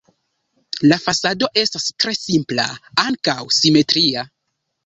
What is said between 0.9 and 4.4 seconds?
La fasado estas tre simpla, ankaŭ simetria.